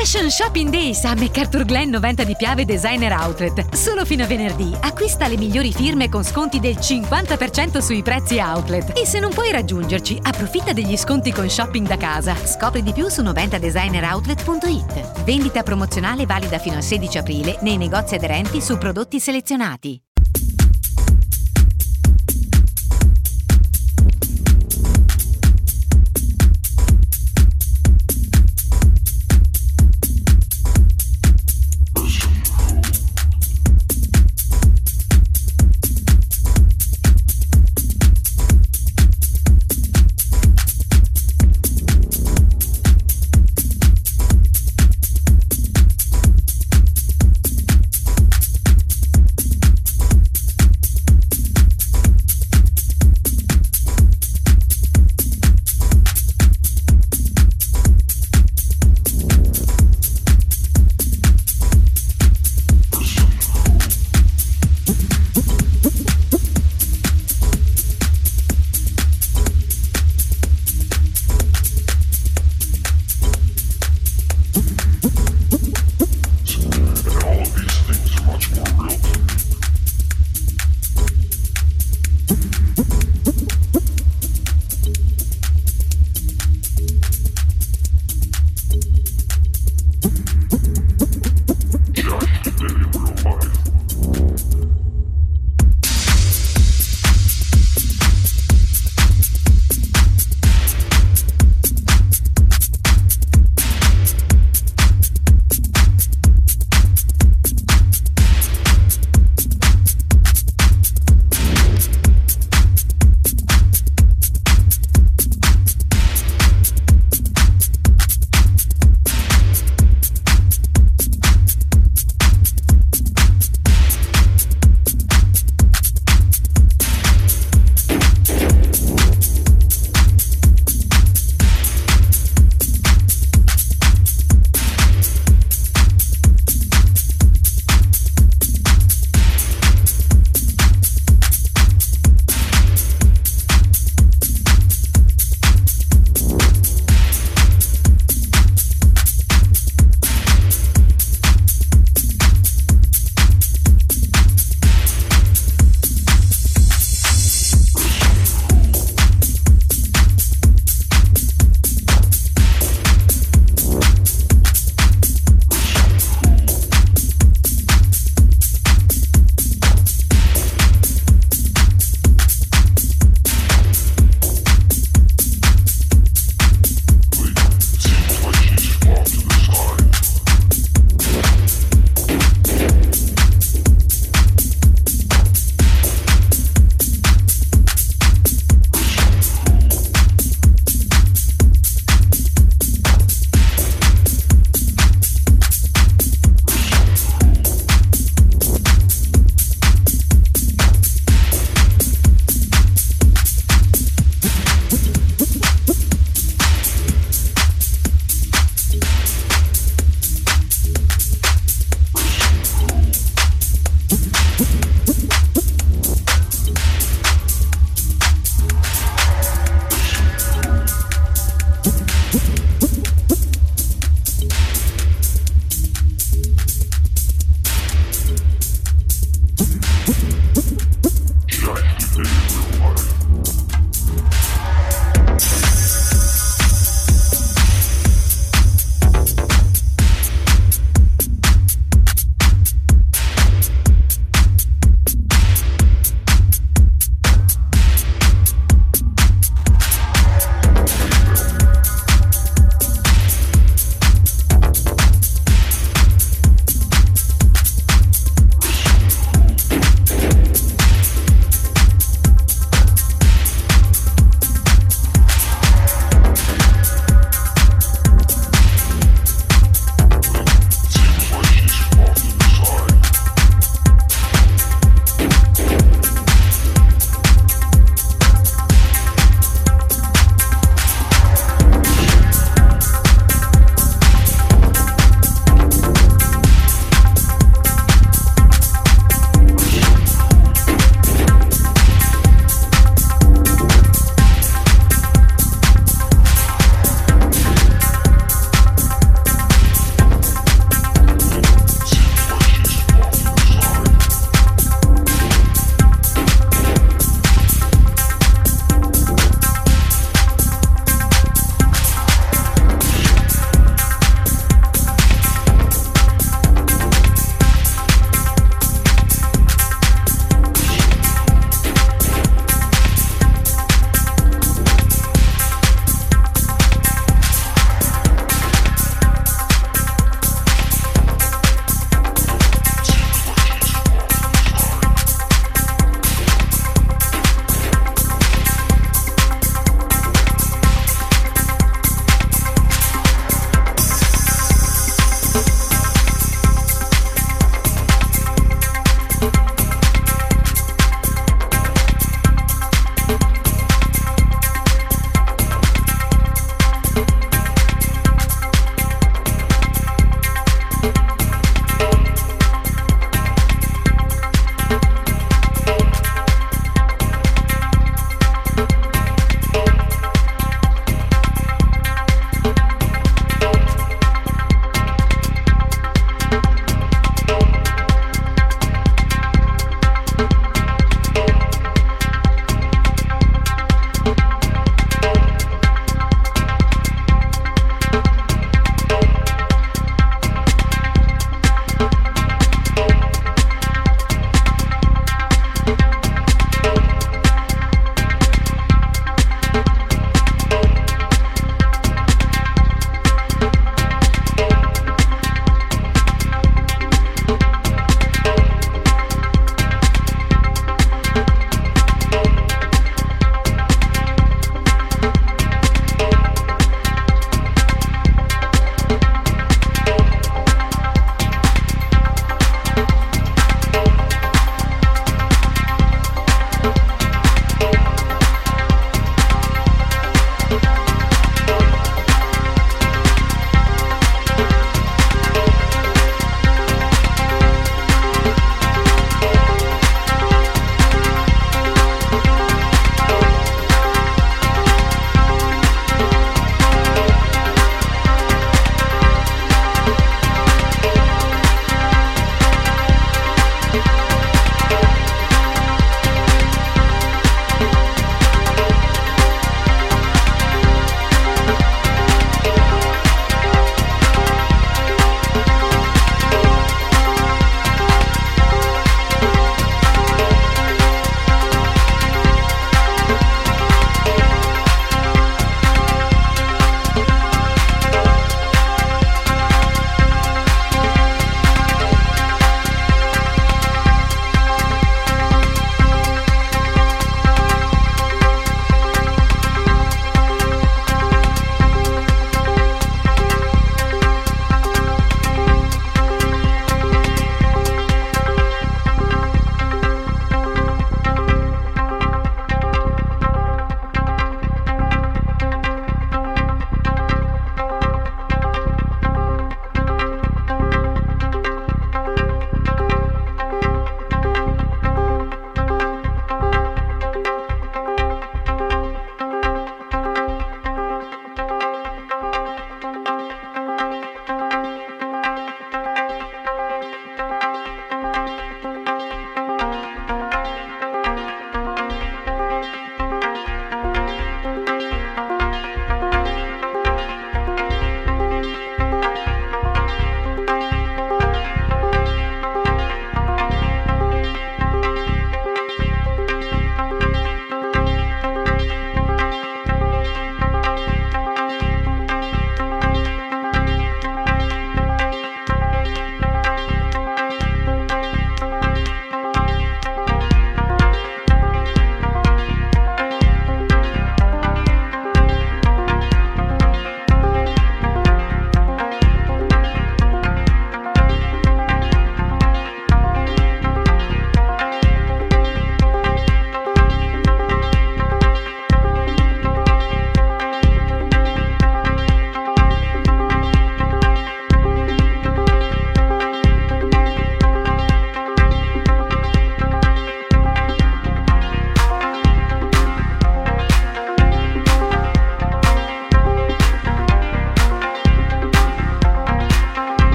[0.00, 3.74] Fashion Shopping Days a MacArthur Glen 90 di Piave Designer Outlet.
[3.74, 4.74] Solo fino a venerdì.
[4.80, 8.98] Acquista le migliori firme con sconti del 50% sui prezzi outlet.
[8.98, 12.34] E se non puoi raggiungerci, approfitta degli sconti con shopping da casa.
[12.34, 15.24] Scopri di più su 90designeroutlet.it.
[15.24, 20.00] Vendita promozionale valida fino al 16 aprile nei negozi aderenti su prodotti selezionati.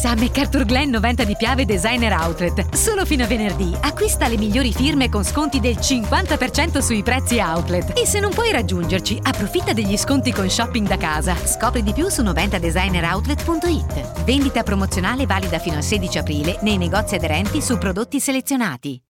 [0.00, 2.74] Days a MacArthur Glen 90 di Piave Designer Outlet.
[2.74, 3.74] Solo fino a venerdì.
[3.80, 7.98] Acquista le migliori firme con sconti del 50% sui prezzi outlet.
[7.98, 11.36] E se non puoi raggiungerci, approfitta degli sconti con shopping da casa.
[11.36, 14.24] Scopri di più su 90designeroutlet.it.
[14.24, 19.00] Vendita promozionale valida fino al 16 aprile nei negozi aderenti su prodotti selezionati.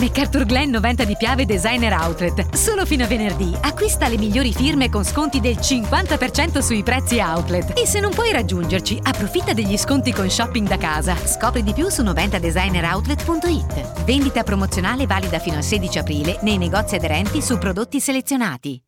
[0.00, 2.54] MacArthur Glen 90 di Piave Designer Outlet.
[2.54, 7.78] Solo fino a venerdì acquista le migliori firme con sconti del 50% sui prezzi outlet.
[7.78, 11.14] E se non puoi raggiungerci, approfitta degli sconti con shopping da casa.
[11.16, 14.04] Scopri di più su 90designeroutlet.it.
[14.04, 18.82] Vendita promozionale valida fino al 16 aprile nei negozi aderenti su prodotti selezionati.